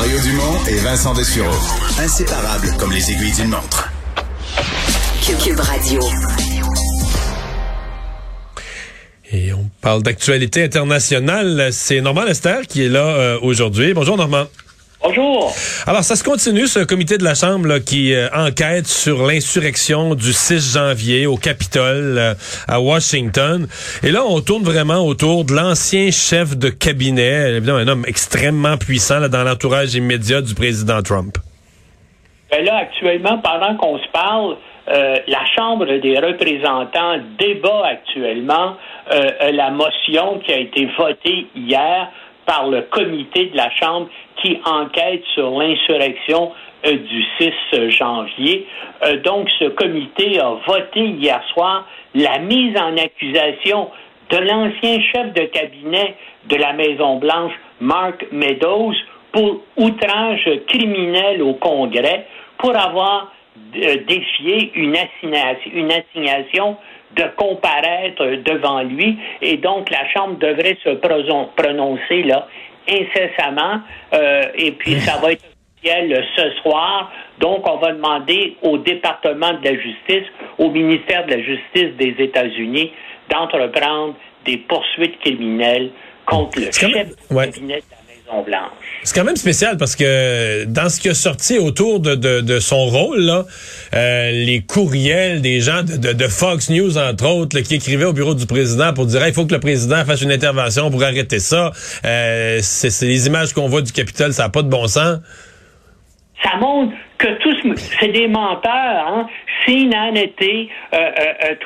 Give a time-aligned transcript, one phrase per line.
[0.00, 1.54] Mario Dumont et Vincent Dessureau.
[1.98, 3.92] Inséparables comme les aiguilles d'une montre.
[5.44, 6.00] Cube Radio.
[9.30, 11.68] Et on parle d'actualité internationale.
[11.72, 13.92] C'est Normand Lester qui est là euh, aujourd'hui.
[13.92, 14.46] Bonjour Normand.
[15.02, 15.50] Bonjour.
[15.86, 20.14] Alors, ça se continue, ce comité de la Chambre là, qui euh, enquête sur l'insurrection
[20.14, 22.34] du 6 janvier au Capitole euh,
[22.68, 23.66] à Washington.
[24.02, 28.76] Et là, on tourne vraiment autour de l'ancien chef de cabinet, évidemment un homme extrêmement
[28.76, 31.38] puissant là, dans l'entourage immédiat du président Trump.
[32.50, 38.76] Ben là, actuellement, pendant qu'on se parle, euh, la Chambre des représentants débat actuellement
[39.10, 42.08] la motion qui a été votée hier
[42.50, 44.08] par le comité de la Chambre
[44.42, 46.50] qui enquête sur l'insurrection
[46.84, 48.66] euh, du 6 janvier.
[49.06, 53.88] Euh, donc, ce comité a voté hier soir la mise en accusation
[54.30, 56.16] de l'ancien chef de cabinet
[56.48, 58.94] de la Maison-Blanche, Mark Meadows,
[59.30, 62.26] pour outrage criminel au Congrès,
[62.58, 63.32] pour avoir
[63.76, 66.76] euh, défié une assignation, une assignation
[67.16, 69.18] de comparaître devant lui.
[69.42, 72.46] Et donc, la Chambre devrait se prononcer là
[72.88, 73.80] incessamment.
[74.12, 77.12] Euh, et puis, ça va être officiel ce soir.
[77.38, 80.28] Donc, on va demander au département de la justice,
[80.58, 82.92] au ministère de la justice des États-Unis,
[83.28, 85.90] d'entreprendre des poursuites criminelles
[86.26, 87.99] contre le chef du cabinet de la.
[89.02, 92.86] C'est quand même spécial parce que dans ce qui a sorti autour de, de, son
[92.86, 93.44] rôle, là,
[93.94, 98.34] euh, les courriels des gens de, de, Fox News, entre autres, qui écrivaient au bureau
[98.34, 101.72] du président pour dire il faut que le président fasse une intervention pour arrêter ça.
[102.04, 105.18] Euh, c'est les images qu'on voit du Capitole, ça n'a pas de bon sens.
[106.42, 107.56] Ça montre que tous,
[108.00, 109.06] c'est des menteurs.
[109.06, 109.26] Hein?
[109.66, 111.10] Sean Hannity, euh,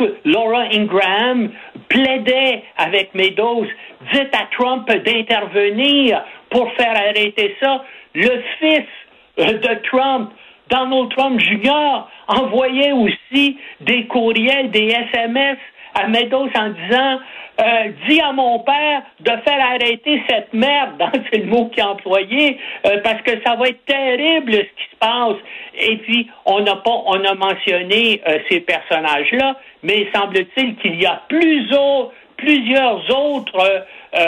[0.00, 1.50] euh, Laura Ingram
[1.88, 3.66] plaidait avec Meadows,
[4.12, 6.24] dites à Trump d'intervenir
[6.54, 7.84] pour faire arrêter ça.
[8.14, 8.86] Le fils
[9.40, 10.30] euh, de Trump,
[10.70, 15.58] Donald Trump Jr., envoyait aussi des courriels, des SMS
[15.94, 17.18] à Meadows en disant
[17.60, 21.02] euh, dis à mon père de faire arrêter cette merde,
[21.32, 24.90] c'est le mot qu'il a employé, euh, parce que ça va être terrible ce qui
[24.90, 25.36] se passe.
[25.76, 31.22] Et puis, on n'a pas, on a mentionné ces personnages-là, mais semble-t-il qu'il y a
[31.28, 34.18] plusieurs, plusieurs autres euh,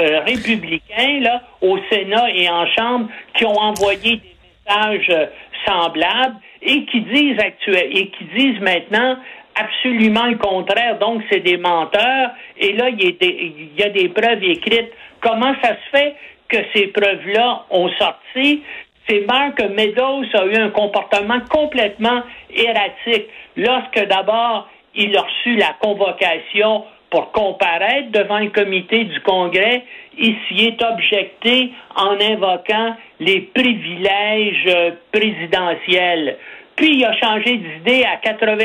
[0.00, 5.26] euh, républicains là, au Sénat et en Chambre qui ont envoyé des messages euh,
[5.66, 9.18] semblables et qui disent actuel, et qui disent maintenant
[9.54, 10.98] absolument le contraire.
[10.98, 12.30] Donc, c'est des menteurs.
[12.56, 14.90] Et là, il y, a des, preuves écrites.
[15.20, 16.14] Comment ça se fait
[16.48, 18.62] que ces preuves-là ont sorti?
[19.06, 23.26] C'est Mark Meadows a eu un comportement complètement erratique.
[23.56, 29.84] Lorsque d'abord, il a reçu la convocation pour comparaître devant le comité du Congrès,
[30.18, 36.36] il s'y est objecté en invoquant les privilèges euh, présidentiels.
[36.74, 38.56] Puis il a changé d'idée à 80,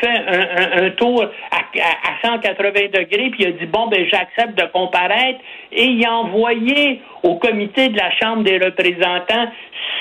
[0.00, 5.38] fait un, tour à, 180 degrés, puis il a dit bon ben j'accepte de comparaître,
[5.70, 9.48] et il a envoyé au comité de la Chambre des représentants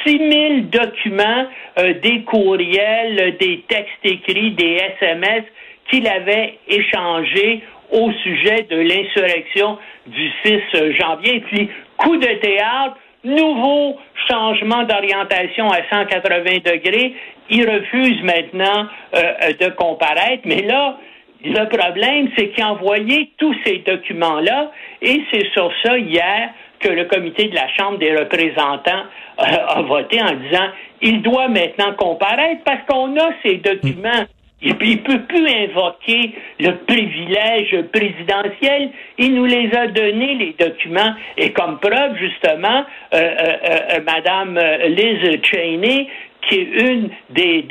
[0.08, 1.46] 6000 documents,
[1.78, 5.44] euh, des courriels, des textes écrits, des SMS
[5.90, 11.44] qu'il avait échangés au sujet de l'insurrection du 6 janvier.
[11.52, 13.98] puis, coup de théâtre, nouveau
[14.30, 17.16] changement d'orientation à 180 degrés.
[17.50, 20.44] Il refuse maintenant euh, euh, de comparaître.
[20.46, 20.98] Mais là,
[21.44, 24.72] le problème, c'est qu'il a envoyé tous ces documents-là
[25.02, 29.04] et c'est sur ça hier que le comité de la Chambre des représentants
[29.40, 30.68] euh, a voté en disant
[31.02, 34.26] il doit maintenant comparaître parce qu'on a ces documents.
[34.62, 38.90] Il ne peut plus invoquer le privilège présidentiel.
[39.18, 41.14] Il nous les a donnés, les documents.
[41.38, 44.58] Et comme preuve, justement, euh, euh, euh, Madame
[44.88, 46.08] Liz Cheney,
[46.48, 47.66] qui est une des,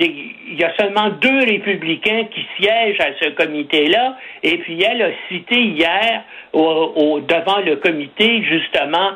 [0.46, 4.16] Il y a seulement deux républicains qui siègent à ce comité-là.
[4.42, 9.10] Et puis elle a cité hier au, devant le comité, justement,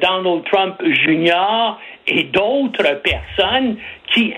[0.00, 1.76] Donald Trump Jr.
[2.08, 3.76] et d'autres personnes
[4.12, 4.34] qui,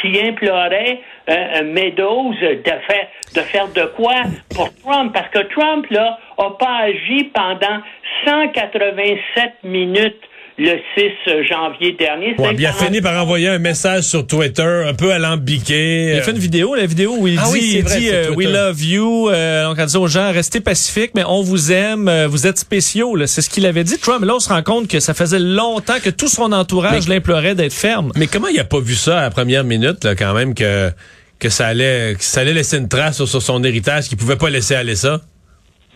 [0.00, 4.22] qui implorait euh, euh, Meadows de faire, de faire de quoi
[4.54, 7.80] pour Trump, parce que Trump, là, a pas agi pendant
[8.24, 10.22] 187 minutes
[10.60, 12.34] le 6 janvier dernier.
[12.38, 16.12] Ouais, il a fini par envoyer un message sur Twitter un peu alambiqué.
[16.12, 18.46] Il a fait une vidéo, la vidéo où il ah dit, il dit euh, We
[18.46, 19.30] love you.
[19.30, 22.58] Euh, donc, on dit aux gens, restez pacifiques, mais on vous aime, euh, vous êtes
[22.58, 23.16] spéciaux.
[23.26, 23.98] C'est ce qu'il avait dit.
[23.98, 27.54] Trump, là, on se rend compte que ça faisait longtemps que tout son entourage l'implorait
[27.54, 28.12] d'être ferme.
[28.16, 30.90] Mais comment il a pas vu ça à la première minute, là, quand même, que,
[31.38, 34.50] que, ça, allait, que ça allait laisser une trace sur, son héritage, qu'il pouvait pas
[34.50, 35.22] laisser aller ça?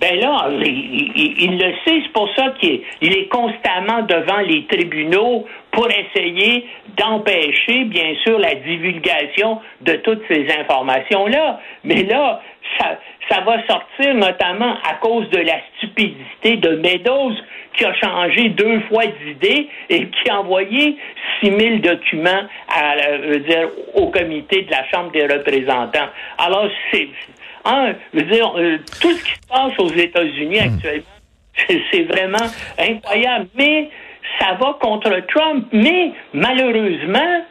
[0.04, 5.88] Ben là, il, le sait, c'est pour ça qu'il est, constamment devant les tribunaux pour
[5.88, 6.66] essayer
[6.98, 11.58] d'empêcher, bien sûr, la divulgation de toutes ces informations-là.
[11.84, 12.42] Mais là,
[12.78, 17.32] ça, va sortir notamment à cause de la stupidité de Meadows
[17.76, 20.96] qui a changé deux fois d'idée et qui a envoyé
[21.40, 22.42] 6000 documents
[22.78, 26.08] euh, au comité de la Chambre des représentants.
[26.38, 27.08] Alors, c'est,
[27.64, 30.74] hein, je veux dire, euh, tout ce qui se passe aux États-Unis hmm.
[30.74, 31.04] actuellement,
[31.90, 33.46] c'est vraiment incroyable.
[33.56, 33.90] Mais
[34.38, 35.66] ça va contre Trump.
[35.72, 37.44] Mais malheureusement,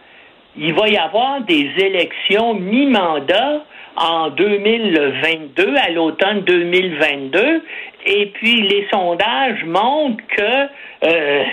[0.55, 3.63] il va y avoir des élections mi-mandat
[3.95, 7.63] en 2022, à l'automne 2022.
[8.05, 10.67] Et puis les sondages montrent que,
[11.05, 11.43] euh,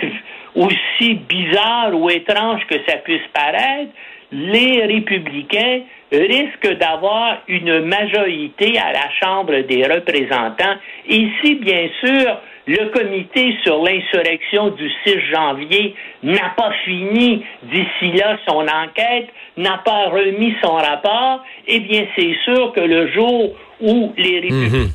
[0.55, 3.91] aussi bizarre ou étrange que ça puisse paraître,
[4.31, 5.81] les républicains
[6.11, 10.75] risquent d'avoir une majorité à la Chambre des représentants.
[11.07, 12.37] Ici, bien sûr,
[12.67, 19.81] le comité sur l'insurrection du 6 janvier n'a pas fini d'ici là son enquête, n'a
[19.83, 24.91] pas remis son rapport, eh bien, c'est sûr que le jour où les républicains mhm.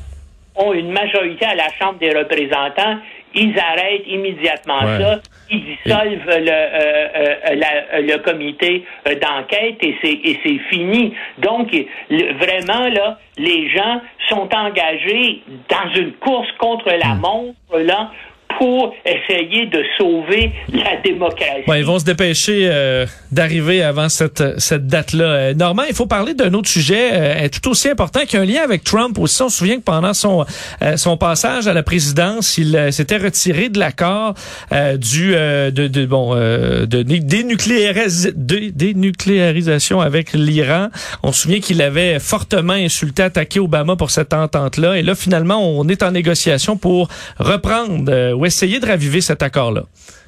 [0.55, 2.99] ont une majorité à la Chambre des représentants,
[3.35, 5.21] ils arrêtent immédiatement ça,
[5.51, 7.05] ils dissolvent le, euh,
[7.93, 11.13] euh, le comité euh, d'enquête et c'est fini.
[11.37, 11.69] Donc,
[12.09, 17.19] vraiment, là, les gens sont engagés dans une course contre la hmm.
[17.19, 18.11] montre, là,
[18.57, 21.63] pour essayer de sauver la démocratie.
[21.67, 25.25] ils vont se dépêcher euh, d'arriver avant cette, cette date-là.
[25.25, 28.45] Euh, Normand, il faut parler d'un autre sujet euh, tout aussi important qui a un
[28.45, 29.41] lien avec Trump aussi.
[29.41, 30.45] On se souvient que pendant son,
[30.95, 34.33] son passage à la présidence, il s'était retiré de l'accord
[34.71, 37.03] du de, de, bon de
[38.71, 40.89] dénucléarisation avec l'Iran.
[41.23, 44.97] On se souvient qu'il avait fortement insulté, attaqué Obama pour cette entente-là.
[44.97, 47.07] Et là, finalement, on est en négociation pour
[47.39, 49.83] reprendre essayer de raviver cet accord-là.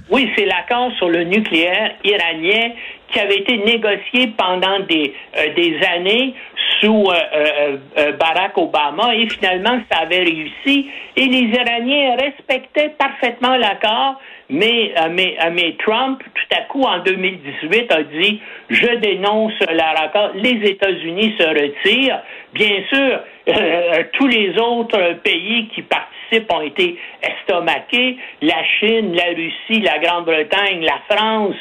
[0.10, 2.72] Oui, c'est l'accord sur le nucléaire iranien
[3.12, 6.34] qui avait été négocié pendant des, euh, des années
[6.80, 13.56] sous euh, euh, Barack Obama et finalement ça avait réussi et les Iraniens respectaient parfaitement
[13.56, 14.20] l'accord
[14.52, 18.42] mais, mais, mais Trump, tout à coup, en 2018, a dit
[18.72, 22.20] Je dénonce l'accord, les États-Unis se retirent.
[22.56, 23.20] Bien sûr,
[24.14, 28.18] tous les autres pays qui participent ont été estomaqués.
[28.42, 31.56] La Chine, la Russie, la Grande-Bretagne, la France,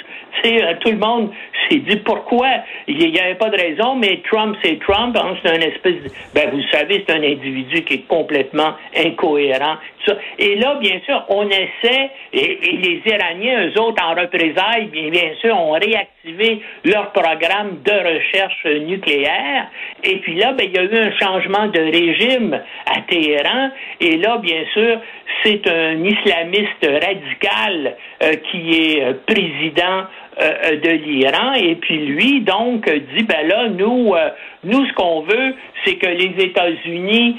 [0.46, 1.30] euh, tout le monde
[1.68, 2.48] s'est dit pourquoi?
[2.86, 5.16] Il n'y avait pas de raison, mais Trump, c'est Trump.
[5.16, 9.76] Hein, c'est un espèce de, ben, vous savez, c'est un individu qui est complètement incohérent.
[10.38, 15.54] Et là, bien sûr, on essaie, et, les Iraniens, eux autres, en représailles, bien, sûr,
[15.56, 19.66] ont réactivé leur programme de recherche nucléaire.
[20.02, 23.70] Et puis là, ben, il y a eu un changement de régime à Téhéran.
[24.00, 25.00] Et là, bien sûr,
[25.44, 30.04] c'est un islamiste radical euh, qui est euh, président
[30.40, 31.54] euh, de l'Iran.
[31.54, 34.14] Et puis lui, donc, dit, ben là, nous,
[34.64, 35.54] nous, ce qu'on veut,
[35.84, 37.36] c'est que les États-Unis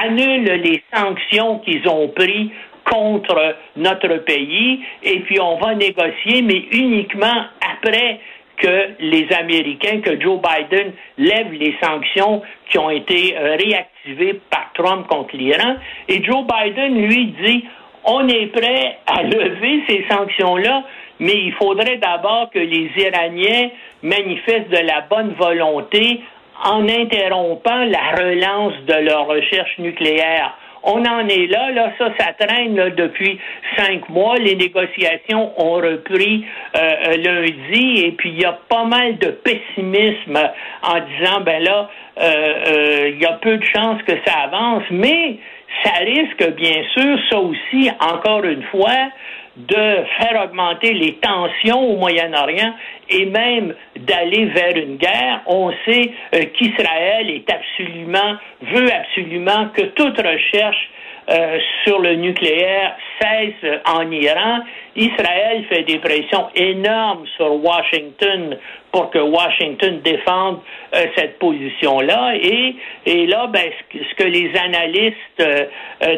[0.00, 2.50] annulent les sanctions qu'ils ont prises
[2.84, 8.20] contre notre pays, et puis on va négocier, mais uniquement après
[8.58, 14.72] que les Américains, que Joe Biden lève les sanctions qui ont été euh, réactivées par
[14.74, 15.76] Trump contre l'Iran.
[16.08, 17.64] Et Joe Biden, lui, dit,
[18.04, 20.82] on est prêt à lever ces sanctions-là,
[21.20, 23.70] mais il faudrait d'abord que les Iraniens
[24.02, 26.20] manifestent de la bonne volonté
[26.64, 30.56] en interrompant la relance de leur recherche nucléaire.
[30.82, 33.38] On en est là, là, ça, ça traîne depuis
[33.76, 34.36] cinq mois.
[34.36, 39.28] Les négociations ont repris euh, euh, lundi et puis il y a pas mal de
[39.28, 40.38] pessimisme
[40.82, 41.90] en disant, ben là,
[42.20, 45.38] euh, il y a peu de chances que ça avance, mais
[45.84, 49.10] ça risque bien sûr, ça aussi, encore une fois,
[49.58, 52.72] de faire augmenter les tensions au Moyen-Orient
[53.10, 55.42] et même d'aller vers une guerre.
[55.46, 60.90] On sait euh, qu'Israël est absolument, veut absolument que toute recherche
[61.30, 64.60] euh, sur le nucléaire cesse en Iran.
[64.98, 68.58] Israël fait des pressions énormes sur Washington
[68.92, 70.58] pour que Washington défende
[70.94, 72.34] euh, cette position-là.
[72.36, 72.76] Et,
[73.06, 75.74] et là, ben, ce que les analystes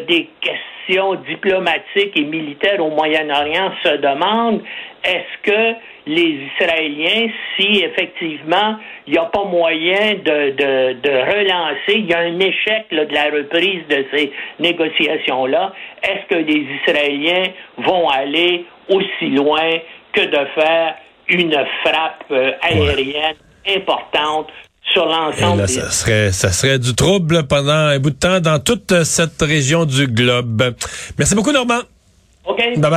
[0.07, 0.71] des questions
[1.27, 4.61] diplomatique et militaire au Moyen-Orient se demande
[5.03, 5.75] est-ce que
[6.07, 8.75] les Israéliens, si effectivement
[9.07, 13.81] il n'y a pas moyen de, relancer, il y a un échec de la reprise
[13.89, 15.73] de ces négociations-là,
[16.03, 19.79] est-ce que les Israéliens vont aller aussi loin
[20.13, 20.95] que de faire
[21.27, 23.35] une frappe euh, aérienne
[23.67, 24.47] importante
[24.91, 25.67] sur l'ensemble.
[25.69, 29.85] ça serait, ça serait du trouble pendant un bout de temps dans toute cette région
[29.85, 30.75] du globe.
[31.17, 31.81] Merci beaucoup, Normand.
[32.45, 32.57] OK.
[32.77, 32.89] Bye